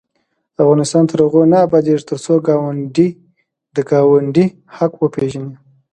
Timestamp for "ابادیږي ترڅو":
1.67-2.33